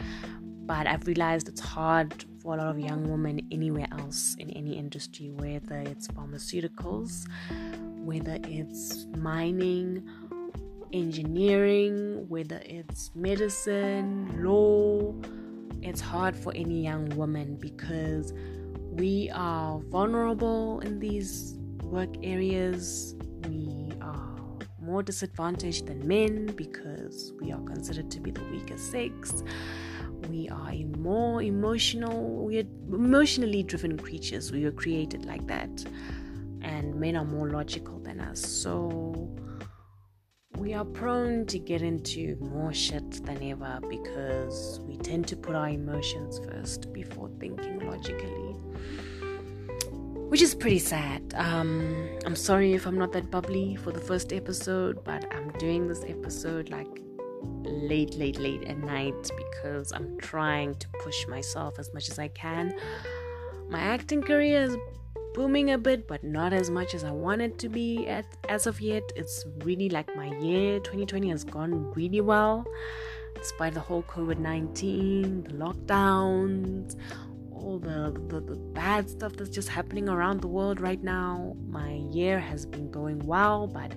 but 0.66 0.88
I've 0.88 1.06
realized 1.08 1.48
it's 1.50 1.62
hard 1.62 2.26
for 2.42 2.56
a 2.56 2.58
lot 2.58 2.68
of 2.68 2.80
young 2.80 3.10
women 3.10 3.42
anywhere 3.52 3.88
else 3.92 4.36
in 4.40 4.50
any 4.52 4.78
industry, 4.78 5.30
whether 5.32 5.80
it's 5.80 6.08
pharmaceuticals, 6.08 7.28
whether 8.04 8.38
it's 8.44 9.06
mining, 9.18 10.08
engineering, 10.94 12.26
whether 12.30 12.62
it's 12.66 13.12
medicine, 13.16 14.44
law. 14.44 15.14
It's 15.82 16.02
hard 16.02 16.36
for 16.36 16.54
any 16.56 16.84
young 16.84 17.10
woman 17.10 17.56
because 17.56 18.34
we 18.92 19.32
are 19.34 19.80
vulnerable 19.90 20.80
in 20.82 21.00
these 21.00 21.56
work 21.84 22.10
areas. 22.24 23.16
We 23.48 23.71
more 24.92 25.02
disadvantaged 25.02 25.88
than 25.88 26.06
men 26.06 26.48
because 26.58 27.32
we 27.40 27.52
are 27.54 27.62
considered 27.62 28.12
to 28.12 28.20
be 28.20 28.30
the 28.30 28.44
weaker 28.52 28.78
sex. 28.78 29.44
We 30.30 30.50
are 30.50 30.74
more 30.98 31.42
emotional, 31.42 32.46
we 32.46 32.60
are 32.60 32.70
emotionally 32.90 33.64
driven 33.64 33.98
creatures. 33.98 34.52
We 34.52 34.66
were 34.66 34.72
created 34.72 35.26
like 35.26 35.48
that. 35.48 35.86
And 36.62 36.96
men 36.96 37.16
are 37.16 37.26
more 37.26 37.50
logical 37.50 38.00
than 38.00 38.20
us. 38.20 38.42
So 38.46 39.34
we 40.58 40.74
are 40.74 40.86
prone 40.86 41.46
to 41.48 41.58
get 41.58 41.82
into 41.82 42.36
more 42.42 42.74
shit 42.74 43.26
than 43.26 43.42
ever 43.44 43.80
because 43.90 44.82
we 44.82 44.98
tend 44.98 45.26
to 45.30 45.38
put 45.38 45.56
our 45.56 45.70
emotions 45.70 46.40
first 46.50 46.92
before 46.92 47.30
thinking 47.40 47.80
logically 47.80 48.56
which 50.32 50.42
is 50.42 50.56
pretty 50.56 50.80
sad. 50.80 51.34
Um, 51.36 52.08
I'm 52.26 52.38
sorry 52.38 52.72
if 52.72 52.86
I'm 52.86 52.98
not 52.98 53.12
that 53.12 53.30
bubbly 53.30 53.76
for 53.76 53.92
the 53.92 54.00
first 54.00 54.32
episode, 54.32 55.04
but 55.04 55.26
I'm 55.30 55.52
doing 55.60 55.90
this 55.90 56.06
episode 56.08 56.70
like 56.70 56.88
late, 57.64 58.16
late, 58.16 58.40
late 58.40 58.64
at 58.64 58.78
night 58.78 59.30
because 59.36 59.92
I'm 59.92 60.18
trying 60.20 60.76
to 60.76 60.88
push 61.04 61.28
myself 61.28 61.80
as 61.80 61.94
much 61.94 62.10
as 62.10 62.18
I 62.18 62.30
can. 62.30 62.74
My 63.70 63.82
acting 63.82 64.22
career 64.22 64.62
is 64.62 64.78
booming 65.34 65.72
a 65.72 65.78
bit, 65.78 66.08
but 66.08 66.24
not 66.24 66.54
as 66.54 66.70
much 66.70 66.96
as 66.96 67.04
I 67.04 67.12
want 67.12 67.42
it 67.42 67.60
to 67.60 67.68
be 67.68 68.08
at 68.08 68.26
as 68.48 68.68
of 68.68 68.80
yet. 68.80 69.04
It's 69.18 69.46
really 69.66 69.90
like 69.90 70.16
my 70.16 70.34
year 70.40 70.80
2020 70.80 71.28
has 71.32 71.44
gone 71.44 71.92
really 71.92 72.22
well, 72.22 72.66
despite 73.36 73.74
the 73.74 73.82
whole 73.82 74.04
COVID 74.04 74.38
19, 74.38 75.44
the 75.44 75.50
lockdowns 75.56 76.96
all 77.62 77.80
the, 77.80 78.12
the, 78.28 78.42
the 78.42 78.56
bad 78.56 79.10
stuff 79.10 79.34
that's 79.34 79.50
just 79.50 79.70
happening 79.70 80.10
around 80.10 80.42
the 80.42 80.48
world 80.48 80.80
right 80.80 81.02
now. 81.02 81.56
My 81.68 81.94
year 82.12 82.40
has 82.40 82.66
been 82.66 82.92
going 82.92 83.20
well, 83.20 83.68
but 83.68 83.94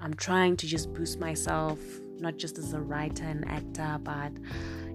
I'm 0.00 0.14
trying 0.14 0.56
to 0.58 0.66
just 0.66 0.92
boost 0.92 1.20
myself, 1.20 1.78
not 2.18 2.36
just 2.36 2.58
as 2.58 2.72
a 2.72 2.80
writer 2.80 3.24
and 3.24 3.48
actor, 3.48 3.98
but 4.02 4.32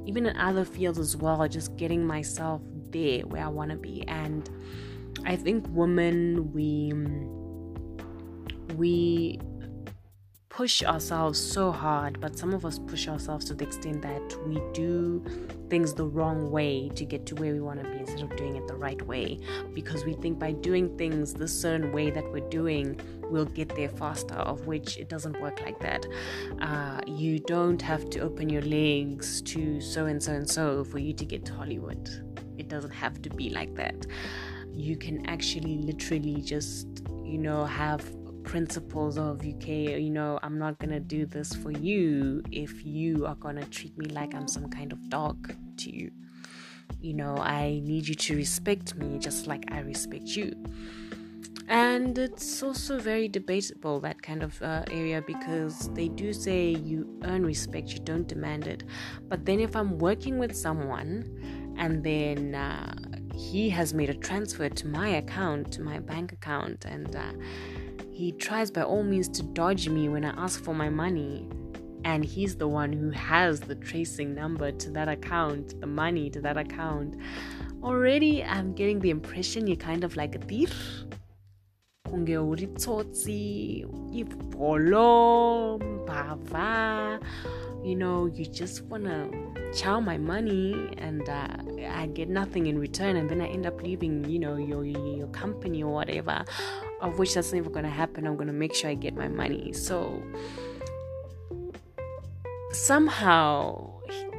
even 0.05 0.25
in 0.25 0.37
other 0.37 0.65
fields 0.65 0.99
as 0.99 1.15
well, 1.15 1.47
just 1.47 1.75
getting 1.77 2.05
myself 2.05 2.61
there 2.91 3.21
where 3.21 3.43
I 3.43 3.47
want 3.47 3.71
to 3.71 3.77
be. 3.77 4.07
And 4.07 4.49
I 5.25 5.35
think 5.35 5.65
women, 5.69 6.51
we 6.53 6.93
we 8.75 9.39
push 10.57 10.81
ourselves 10.81 11.39
so 11.39 11.71
hard, 11.71 12.19
but 12.19 12.35
some 12.35 12.51
of 12.51 12.65
us 12.65 12.79
push 12.79 13.07
ourselves 13.07 13.45
to 13.45 13.53
the 13.53 13.63
extent 13.63 14.01
that 14.01 14.47
we 14.47 14.59
do 14.73 15.23
things 15.69 15.93
the 15.93 16.03
wrong 16.03 16.49
way 16.49 16.89
to 16.95 17.05
get 17.05 17.27
to 17.27 17.35
where 17.35 17.53
we 17.53 17.59
want 17.59 17.79
to 17.79 17.87
be 17.91 17.99
instead 17.99 18.23
of 18.23 18.35
doing 18.35 18.55
it 18.55 18.67
the 18.67 18.73
right 18.73 18.99
way. 19.03 19.37
Because 19.75 20.03
we 20.03 20.13
think 20.13 20.39
by 20.39 20.53
doing 20.53 20.97
things 20.97 21.31
the 21.31 21.47
certain 21.47 21.91
way 21.91 22.09
that 22.09 22.25
we're 22.31 22.49
doing 22.49 22.99
we'll 23.29 23.45
get 23.45 23.75
there 23.75 23.89
faster 23.89 24.35
of 24.35 24.65
which 24.65 24.97
it 24.97 25.09
doesn't 25.09 25.39
work 25.41 25.61
like 25.61 25.79
that. 25.79 26.07
Uh, 26.59 27.01
you 27.05 27.37
don't 27.37 27.81
have 27.81 28.09
to 28.09 28.19
open 28.21 28.49
your 28.49 28.61
legs 28.63 29.43
to 29.43 29.79
so 29.79 30.05
and 30.07 30.23
so 30.23 30.31
and 30.31 30.49
so 30.49 30.83
for 30.85 30.97
you 30.97 31.13
to 31.13 31.25
get 31.25 31.45
to 31.45 31.53
hollywood. 31.53 32.09
It 32.57 32.67
doesn't 32.67 32.95
have 33.05 33.21
to 33.21 33.29
be 33.29 33.51
like 33.51 33.75
that. 33.75 34.07
You 34.71 34.97
can 34.97 35.23
actually 35.27 35.77
literally 35.77 36.41
just 36.41 36.87
you 37.23 37.37
know 37.37 37.65
have 37.65 38.09
principles 38.47 39.17
of 39.17 39.45
okay 39.45 39.99
you 39.99 40.09
know 40.09 40.39
i'm 40.41 40.57
not 40.57 40.79
gonna 40.79 41.01
do 41.01 41.25
this 41.25 41.53
for 41.53 41.69
you 41.71 42.41
if 42.49 42.85
you 42.85 43.25
are 43.25 43.35
gonna 43.35 43.65
treat 43.65 43.95
me 43.97 44.05
like 44.05 44.33
i'm 44.33 44.47
some 44.47 44.69
kind 44.69 44.93
of 44.93 45.09
dog 45.09 45.53
to 45.75 45.93
you. 45.93 46.09
You 47.01 47.13
know 47.13 47.35
i 47.37 47.81
need 47.83 48.07
you 48.07 48.15
to 48.15 48.35
respect 48.35 48.95
me 48.95 49.19
just 49.19 49.47
like 49.47 49.65
i 49.71 49.79
respect 49.81 50.29
you. 50.37 50.53
And 51.67 52.17
it's 52.17 52.63
also 52.63 52.97
very 52.97 53.27
debatable 53.27 53.99
that 53.99 54.21
kind 54.21 54.41
of 54.41 54.61
uh, 54.61 54.85
area 54.89 55.21
because 55.21 55.89
they 55.93 56.07
do 56.07 56.31
say 56.31 56.69
you 56.69 57.19
earn 57.25 57.45
respect 57.45 57.89
you 57.89 57.99
don't 57.99 58.25
demand 58.25 58.65
it. 58.67 58.83
But 59.27 59.45
then 59.45 59.59
if 59.59 59.75
i'm 59.75 59.97
working 59.97 60.37
with 60.39 60.55
someone 60.55 61.75
and 61.77 62.01
then 62.03 62.55
uh, 62.55 62.95
he 63.35 63.69
has 63.69 63.93
made 63.93 64.09
a 64.09 64.13
transfer 64.13 64.69
to 64.69 64.87
my 64.87 65.09
account 65.09 65.73
to 65.73 65.81
my 65.81 65.99
bank 65.99 66.31
account 66.31 66.85
and 66.85 67.13
uh, 67.13 67.33
he 68.17 68.31
tries 68.31 68.71
by 68.71 68.81
all 68.81 69.03
means 69.03 69.29
to 69.29 69.43
dodge 69.43 69.87
me 69.89 70.09
when 70.09 70.25
I 70.25 70.29
ask 70.43 70.63
for 70.63 70.73
my 70.73 70.89
money. 70.89 71.47
And 72.03 72.25
he's 72.25 72.55
the 72.55 72.67
one 72.67 72.91
who 72.91 73.11
has 73.11 73.59
the 73.59 73.75
tracing 73.75 74.33
number 74.33 74.71
to 74.71 74.89
that 74.89 75.07
account, 75.07 75.79
the 75.79 75.85
money 75.85 76.31
to 76.31 76.41
that 76.41 76.57
account. 76.57 77.15
Already, 77.83 78.43
I'm 78.43 78.73
getting 78.73 79.01
the 79.01 79.11
impression 79.11 79.67
you're 79.67 79.77
kind 79.77 80.03
of 80.03 80.15
like 80.15 80.33
a 80.33 80.39
thief. 80.39 81.03
You 82.09 82.17
know, 87.95 88.25
you 88.25 88.45
just 88.47 88.81
wanna 88.85 89.29
chow 89.75 89.99
my 89.99 90.17
money 90.17 90.91
and 90.97 91.29
uh, 91.29 91.49
I 91.87 92.07
get 92.07 92.29
nothing 92.29 92.65
in 92.65 92.79
return, 92.79 93.17
and 93.17 93.29
then 93.29 93.41
I 93.41 93.47
end 93.47 93.67
up 93.67 93.83
leaving, 93.83 94.27
you 94.27 94.39
know, 94.39 94.55
your 94.55 94.83
your 94.83 95.27
company 95.27 95.83
or 95.83 95.93
whatever 95.93 96.43
of 97.01 97.19
which 97.19 97.33
that's 97.33 97.53
never 97.53 97.69
gonna 97.69 97.89
happen. 97.89 98.25
I'm 98.25 98.37
gonna 98.37 98.53
make 98.53 98.73
sure 98.73 98.89
I 98.89 98.95
get 98.95 99.15
my 99.15 99.27
money. 99.27 99.73
So 99.73 100.21
somehow, 102.71 103.91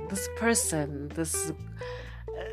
this 0.09 0.29
person, 0.37 1.09
this 1.15 1.53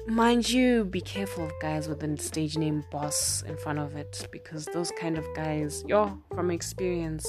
mind 0.08 0.50
you, 0.50 0.86
be 0.86 1.02
careful 1.02 1.46
of 1.46 1.52
guys 1.62 1.88
with 1.88 2.04
a 2.04 2.18
stage 2.18 2.58
name 2.58 2.84
boss 2.92 3.44
in 3.44 3.58
front 3.58 3.80
of 3.80 3.96
it 3.96 4.28
because 4.32 4.66
those 4.68 4.92
kind 4.92 5.18
of 5.18 5.26
guys, 5.36 5.84
yo, 5.88 6.18
from 6.34 6.52
experience, 6.52 7.28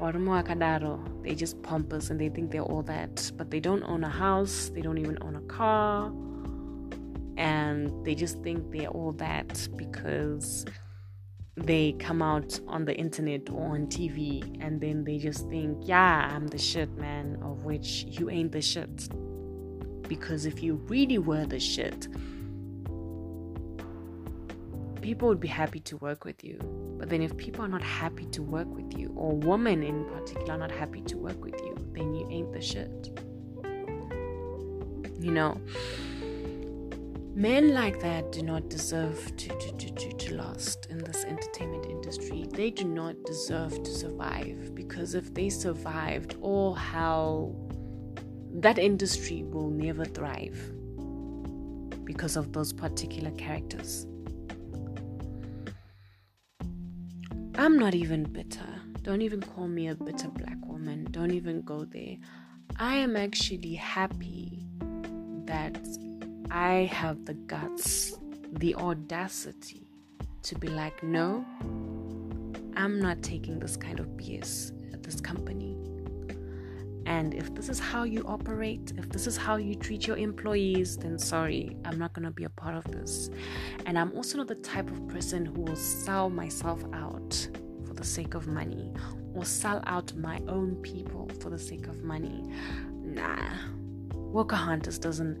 they 0.00 1.34
just 1.34 1.62
pompous 1.62 2.10
and 2.10 2.20
they 2.20 2.28
think 2.28 2.50
they're 2.50 2.62
all 2.62 2.82
that, 2.82 3.30
but 3.36 3.50
they 3.50 3.60
don't 3.60 3.84
own 3.84 4.02
a 4.02 4.08
house, 4.08 4.70
they 4.74 4.80
don't 4.80 4.98
even 4.98 5.16
own 5.22 5.36
a 5.36 5.40
car, 5.42 6.10
and 7.36 8.04
they 8.04 8.14
just 8.14 8.42
think 8.42 8.72
they're 8.72 8.88
all 8.88 9.12
that 9.12 9.68
because 9.76 10.64
they 11.56 11.92
come 11.98 12.22
out 12.22 12.58
on 12.66 12.84
the 12.84 12.94
internet 12.94 13.50
or 13.50 13.74
on 13.74 13.86
TV 13.86 14.42
and 14.64 14.80
then 14.80 15.04
they 15.04 15.18
just 15.18 15.48
think, 15.48 15.78
yeah, 15.82 16.30
I'm 16.34 16.46
the 16.46 16.58
shit, 16.58 16.90
man, 16.96 17.38
of 17.42 17.64
which 17.64 18.04
you 18.08 18.30
ain't 18.30 18.52
the 18.52 18.62
shit. 18.62 19.08
Because 20.08 20.46
if 20.46 20.62
you 20.62 20.76
really 20.88 21.18
were 21.18 21.44
the 21.44 21.60
shit, 21.60 22.08
people 25.02 25.28
would 25.28 25.40
be 25.40 25.48
happy 25.48 25.80
to 25.80 25.96
work 25.98 26.24
with 26.24 26.42
you. 26.42 26.58
But 26.98 27.10
then 27.10 27.20
if 27.20 27.36
people 27.36 27.64
are 27.64 27.68
not 27.68 27.82
happy 27.82 28.26
to 28.26 28.42
work 28.42 28.68
with 28.68 28.96
you, 28.96 29.12
or 29.16 29.36
women 29.36 29.82
in 29.82 30.04
particular 30.04 30.54
are 30.54 30.58
not 30.58 30.70
happy 30.70 31.02
to 31.02 31.18
work 31.18 31.44
with 31.44 31.60
you, 31.60 31.76
then 31.92 32.14
you 32.14 32.26
ain't 32.30 32.52
the 32.52 32.60
shit. 32.60 33.10
You 35.20 35.32
know, 35.32 35.60
men 37.34 37.72
like 37.72 38.00
that 38.00 38.30
do 38.32 38.42
not 38.42 38.68
deserve 38.68 39.36
to, 39.36 39.48
to, 39.48 39.72
to, 39.78 39.94
to, 39.94 40.12
to 40.12 40.34
last 40.34 40.86
in 40.90 40.98
this 40.98 41.24
entertainment 41.24 41.86
industry. 41.86 42.46
They 42.50 42.70
do 42.70 42.84
not 42.84 43.16
deserve 43.24 43.82
to 43.82 43.90
survive 43.90 44.74
because 44.74 45.14
if 45.14 45.32
they 45.32 45.48
survived, 45.48 46.36
oh, 46.42 46.52
all 46.52 46.74
hell, 46.74 47.56
that 48.54 48.78
industry 48.78 49.42
will 49.44 49.70
never 49.70 50.04
thrive 50.04 50.58
because 52.04 52.36
of 52.36 52.52
those 52.52 52.72
particular 52.72 53.30
characters. 53.32 54.06
I'm 57.54 57.78
not 57.78 57.94
even 57.94 58.24
bitter. 58.24 58.66
Don't 59.02 59.22
even 59.22 59.40
call 59.40 59.68
me 59.68 59.88
a 59.88 59.94
bitter 59.94 60.28
black 60.28 60.58
woman. 60.66 61.06
Don't 61.10 61.32
even 61.32 61.62
go 61.62 61.84
there. 61.84 62.16
I 62.78 62.96
am 62.96 63.16
actually 63.16 63.74
happy 63.74 64.66
that 65.46 65.78
I 66.54 66.90
have 66.92 67.24
the 67.24 67.32
guts, 67.32 68.12
the 68.52 68.74
audacity 68.74 69.88
to 70.42 70.54
be 70.54 70.68
like, 70.68 71.02
no, 71.02 71.46
I'm 72.76 73.00
not 73.00 73.22
taking 73.22 73.58
this 73.58 73.74
kind 73.74 73.98
of 73.98 74.06
BS 74.08 74.92
at 74.92 75.02
this 75.02 75.18
company. 75.18 75.78
And 77.06 77.32
if 77.32 77.54
this 77.54 77.70
is 77.70 77.78
how 77.78 78.02
you 78.02 78.22
operate, 78.26 78.92
if 78.98 79.08
this 79.08 79.26
is 79.26 79.34
how 79.34 79.56
you 79.56 79.74
treat 79.74 80.06
your 80.06 80.18
employees, 80.18 80.98
then 80.98 81.18
sorry, 81.18 81.74
I'm 81.86 81.98
not 81.98 82.12
going 82.12 82.26
to 82.26 82.30
be 82.30 82.44
a 82.44 82.50
part 82.50 82.74
of 82.74 82.84
this. 82.92 83.30
And 83.86 83.98
I'm 83.98 84.12
also 84.12 84.36
not 84.36 84.48
the 84.48 84.56
type 84.56 84.90
of 84.90 85.08
person 85.08 85.46
who 85.46 85.62
will 85.62 85.76
sell 85.76 86.28
myself 86.28 86.84
out 86.92 87.48
for 87.86 87.94
the 87.94 88.04
sake 88.04 88.34
of 88.34 88.46
money 88.46 88.92
or 89.34 89.46
sell 89.46 89.82
out 89.86 90.14
my 90.16 90.38
own 90.48 90.76
people 90.82 91.30
for 91.40 91.48
the 91.48 91.58
sake 91.58 91.86
of 91.86 92.02
money. 92.04 92.44
Nah. 92.92 93.38
Wokahontas 94.12 95.00
doesn't 95.00 95.38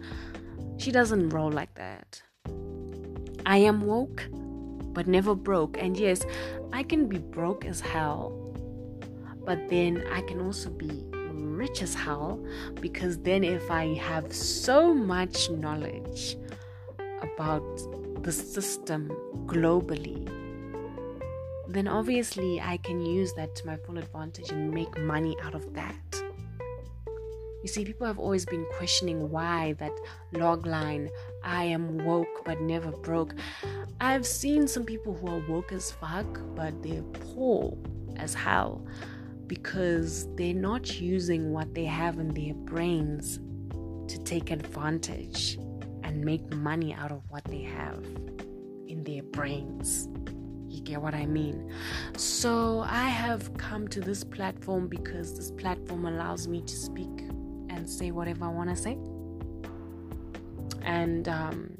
she 0.76 0.90
doesn't 0.90 1.30
roll 1.30 1.50
like 1.50 1.74
that. 1.74 2.22
I 3.46 3.58
am 3.58 3.80
woke, 3.80 4.28
but 4.92 5.06
never 5.06 5.34
broke. 5.34 5.76
And 5.78 5.96
yes, 5.96 6.24
I 6.72 6.82
can 6.82 7.06
be 7.06 7.18
broke 7.18 7.64
as 7.64 7.80
hell, 7.80 8.30
but 9.44 9.68
then 9.68 10.04
I 10.12 10.22
can 10.22 10.40
also 10.40 10.70
be 10.70 11.04
rich 11.62 11.82
as 11.82 11.94
hell 11.94 12.44
because 12.80 13.18
then 13.18 13.44
if 13.44 13.70
I 13.70 13.94
have 13.94 14.32
so 14.32 14.94
much 14.94 15.50
knowledge 15.50 16.36
about 17.20 18.22
the 18.22 18.32
system 18.32 19.08
globally, 19.46 20.28
then 21.68 21.88
obviously 21.88 22.60
I 22.60 22.76
can 22.78 23.04
use 23.04 23.32
that 23.34 23.54
to 23.56 23.66
my 23.66 23.76
full 23.76 23.98
advantage 23.98 24.50
and 24.50 24.70
make 24.70 24.98
money 24.98 25.36
out 25.42 25.54
of 25.54 25.74
that. 25.74 26.21
You 27.62 27.68
see, 27.68 27.84
people 27.84 28.06
have 28.06 28.18
always 28.18 28.44
been 28.44 28.66
questioning 28.76 29.30
why 29.30 29.74
that 29.74 29.92
logline, 30.34 31.08
I 31.44 31.64
am 31.64 31.98
woke 31.98 32.44
but 32.44 32.60
never 32.60 32.90
broke. 32.90 33.34
I've 34.00 34.26
seen 34.26 34.66
some 34.66 34.84
people 34.84 35.14
who 35.14 35.28
are 35.28 35.42
woke 35.48 35.72
as 35.72 35.92
fuck, 35.92 36.40
but 36.56 36.82
they're 36.82 37.02
poor 37.02 37.76
as 38.16 38.34
hell 38.34 38.84
because 39.46 40.26
they're 40.34 40.54
not 40.54 41.00
using 41.00 41.52
what 41.52 41.72
they 41.74 41.84
have 41.84 42.18
in 42.18 42.34
their 42.34 42.54
brains 42.54 43.38
to 44.08 44.18
take 44.24 44.50
advantage 44.50 45.56
and 46.02 46.24
make 46.24 46.52
money 46.54 46.92
out 46.94 47.12
of 47.12 47.22
what 47.28 47.44
they 47.44 47.62
have 47.62 48.04
in 48.88 49.04
their 49.04 49.22
brains. 49.22 50.08
You 50.68 50.80
get 50.82 51.00
what 51.00 51.14
I 51.14 51.26
mean? 51.26 51.72
So 52.16 52.80
I 52.80 53.08
have 53.08 53.54
come 53.56 53.86
to 53.88 54.00
this 54.00 54.24
platform 54.24 54.88
because 54.88 55.36
this 55.36 55.50
platform 55.52 56.06
allows 56.06 56.48
me 56.48 56.62
to 56.62 56.74
speak 56.74 57.22
and 57.82 57.90
say 57.90 58.12
whatever 58.12 58.44
I 58.44 58.48
want 58.48 58.70
to 58.70 58.76
say. 58.76 58.96
And 60.82 61.26
um, 61.26 61.78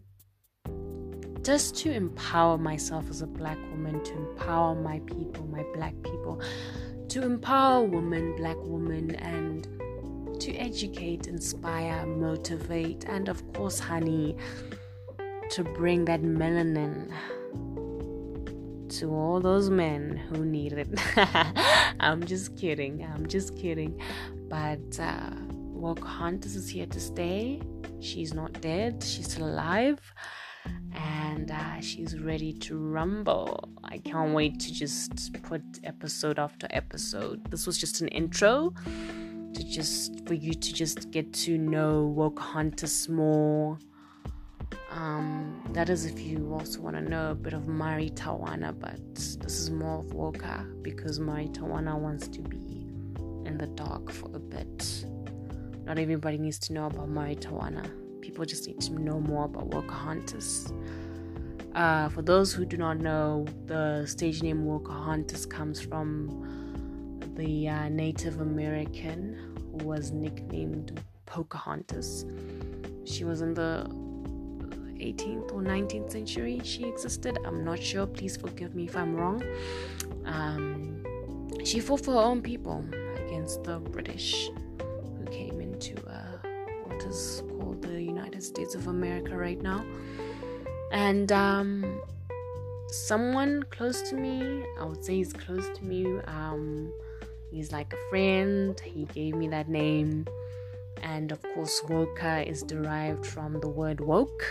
just 1.44 1.76
to 1.76 1.92
empower 1.92 2.58
myself 2.58 3.08
as 3.08 3.22
a 3.22 3.26
black 3.26 3.58
woman, 3.70 4.02
to 4.02 4.12
empower 4.14 4.74
my 4.74 4.98
people, 5.06 5.46
my 5.46 5.62
black 5.74 5.94
people, 6.02 6.42
to 7.10 7.22
empower 7.22 7.84
women, 7.84 8.34
black 8.34 8.56
women, 8.58 9.14
and 9.14 9.68
to 10.40 10.52
educate, 10.56 11.28
inspire, 11.28 12.04
motivate, 12.04 13.04
and 13.08 13.28
of 13.28 13.52
course, 13.52 13.78
honey, 13.78 14.36
to 15.50 15.62
bring 15.62 16.04
that 16.06 16.22
melanin 16.22 17.12
to 18.88 19.14
all 19.14 19.40
those 19.40 19.70
men 19.70 20.16
who 20.16 20.44
need 20.44 20.72
it. 20.72 20.88
I'm 22.00 22.26
just 22.26 22.56
kidding. 22.56 23.04
I'm 23.04 23.26
just 23.26 23.56
kidding. 23.56 24.00
But 24.48 25.00
uh, 25.00 25.30
Wokahontas 25.82 26.54
is 26.54 26.68
here 26.68 26.86
to 26.86 27.00
stay. 27.00 27.60
She's 27.98 28.32
not 28.32 28.52
dead, 28.60 29.02
she's 29.02 29.32
still 29.32 29.46
alive. 29.46 30.00
And 30.94 31.50
uh, 31.50 31.80
she's 31.80 32.20
ready 32.20 32.52
to 32.66 32.78
rumble. 32.78 33.68
I 33.82 33.98
can't 33.98 34.32
wait 34.32 34.60
to 34.60 34.72
just 34.72 35.32
put 35.42 35.62
episode 35.82 36.38
after 36.38 36.68
episode. 36.70 37.50
This 37.50 37.66
was 37.66 37.78
just 37.78 38.00
an 38.00 38.06
intro 38.08 38.72
to 39.54 39.64
just 39.64 40.24
for 40.26 40.34
you 40.34 40.54
to 40.54 40.72
just 40.72 41.10
get 41.10 41.32
to 41.46 41.58
know 41.58 42.14
Wokahontas 42.16 43.08
more. 43.08 43.76
Um, 44.92 45.68
that 45.72 45.88
is 45.88 46.04
if 46.04 46.20
you 46.20 46.52
also 46.52 46.80
want 46.80 46.94
to 46.94 47.02
know 47.02 47.32
a 47.32 47.34
bit 47.34 47.54
of 47.54 47.66
Mari 47.66 48.10
Tawana, 48.10 48.78
but 48.78 49.00
this 49.16 49.58
is 49.58 49.70
more 49.70 49.98
of 49.98 50.06
Woka 50.12 50.80
because 50.82 51.18
Mari 51.18 51.48
Tawana 51.48 51.98
wants 51.98 52.28
to 52.28 52.40
be 52.40 52.86
in 53.46 53.58
the 53.58 53.66
dark 53.66 54.12
for 54.12 54.30
a 54.36 54.38
bit. 54.38 55.06
Not 55.84 55.98
everybody 55.98 56.38
needs 56.38 56.58
to 56.60 56.72
know 56.72 56.86
about 56.86 57.08
Mari 57.08 57.36
Tawana. 57.36 57.90
People 58.20 58.44
just 58.44 58.66
need 58.66 58.80
to 58.82 58.92
know 58.92 59.20
more 59.20 59.46
about 59.46 59.70
Wokahontas. 59.70 60.72
Uh, 61.74 62.08
for 62.10 62.22
those 62.22 62.52
who 62.52 62.64
do 62.64 62.76
not 62.76 62.98
know, 62.98 63.46
the 63.66 64.06
stage 64.06 64.42
name 64.42 64.64
Wokahontas 64.64 65.48
comes 65.48 65.80
from 65.80 67.22
the 67.34 67.68
uh, 67.68 67.88
Native 67.88 68.40
American 68.40 69.56
who 69.56 69.86
was 69.86 70.12
nicknamed 70.12 71.02
Pocahontas. 71.26 72.26
She 73.04 73.24
was 73.24 73.40
in 73.40 73.54
the 73.54 73.86
18th 75.02 75.52
or 75.52 75.62
19th 75.62 76.12
century 76.12 76.60
she 76.62 76.84
existed. 76.84 77.38
I'm 77.44 77.64
not 77.64 77.82
sure. 77.82 78.06
Please 78.06 78.36
forgive 78.36 78.74
me 78.74 78.84
if 78.84 78.96
I'm 78.96 79.16
wrong. 79.16 79.42
Um, 80.24 81.02
she 81.64 81.80
fought 81.80 82.04
for 82.04 82.12
her 82.12 82.20
own 82.20 82.40
people 82.42 82.84
against 83.26 83.64
the 83.64 83.78
British 83.78 84.50
is 87.12 87.42
called 87.58 87.82
the 87.82 88.02
United 88.02 88.42
States 88.42 88.74
of 88.74 88.86
America 88.86 89.36
right 89.36 89.60
now. 89.60 89.84
And 90.92 91.30
um, 91.30 92.00
someone 92.88 93.64
close 93.64 94.00
to 94.08 94.14
me, 94.14 94.64
I 94.80 94.84
would 94.84 95.04
say 95.04 95.16
he's 95.16 95.32
close 95.32 95.68
to 95.76 95.84
me. 95.84 96.00
Um, 96.26 96.92
he's 97.50 97.70
like 97.70 97.92
a 97.92 98.00
friend. 98.08 98.80
He 98.80 99.04
gave 99.04 99.34
me 99.34 99.48
that 99.48 99.68
name. 99.68 100.26
And 101.02 101.32
of 101.32 101.42
course, 101.54 101.82
Woka 101.88 102.46
is 102.46 102.62
derived 102.62 103.26
from 103.26 103.60
the 103.60 103.68
word 103.68 104.00
woke. 104.00 104.44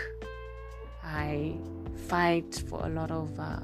I 1.02 1.56
fight 2.08 2.62
for 2.68 2.86
a 2.86 2.88
lot 2.88 3.10
of 3.10 3.38
uh, 3.40 3.60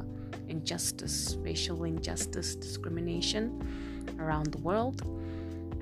injustice, 0.49 1.37
racial 1.41 1.85
injustice, 1.85 2.57
discrimination 2.57 3.45
around 4.19 4.47
the 4.47 4.59
world. 4.59 5.03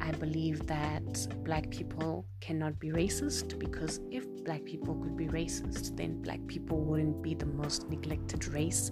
I 0.00 0.12
believe 0.12 0.66
that 0.66 1.44
black 1.44 1.70
people 1.70 2.26
cannot 2.40 2.78
be 2.78 2.88
racist 2.90 3.59
because 3.59 4.00
if 4.11 4.24
black 4.44 4.64
people 4.64 4.94
could 4.96 5.16
be 5.16 5.26
racist, 5.26 5.96
then 5.96 6.22
black 6.22 6.46
people 6.46 6.80
wouldn't 6.80 7.22
be 7.22 7.35
the 7.35 7.46
most 7.46 7.88
neglected 7.88 8.46
race 8.48 8.90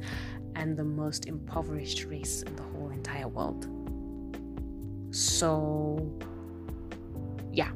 and 0.56 0.76
the 0.76 0.84
most 0.84 1.26
impoverished 1.26 2.04
race 2.04 2.42
in 2.42 2.56
the 2.56 2.62
whole 2.62 2.90
entire 2.90 3.28
world. 3.28 3.68
So, 5.14 6.10
yeah, 7.52 7.70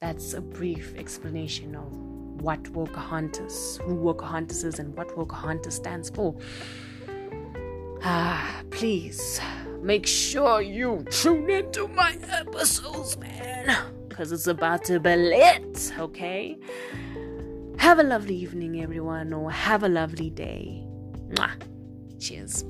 that's 0.00 0.34
a 0.34 0.40
brief 0.40 0.94
explanation 0.96 1.74
of 1.74 1.94
what 2.40 2.62
Wokahontas, 2.64 3.80
who 3.82 3.96
Wokahontas 3.96 4.64
is, 4.64 4.78
and 4.78 4.96
what 4.96 5.08
Wokahontas 5.08 5.72
stands 5.72 6.10
for. 6.10 6.34
Ah, 8.02 8.62
please 8.70 9.40
make 9.86 10.04
sure 10.04 10.60
you 10.60 11.06
tune 11.10 11.48
into 11.48 11.86
my 11.88 12.18
episodes, 12.28 13.16
man, 13.18 13.76
because 14.08 14.32
it's 14.32 14.48
about 14.48 14.84
to 14.84 14.98
be 14.98 15.14
lit, 15.14 15.92
okay? 15.96 16.58
Have 17.78 18.00
a 18.00 18.02
lovely 18.02 18.34
evening, 18.34 18.82
everyone, 18.82 19.32
or 19.32 19.48
have 19.52 19.84
a 19.84 19.88
lovely 19.88 20.28
day. 20.28 20.82
Mwah. 21.30 21.52
Cheers. 22.18 22.64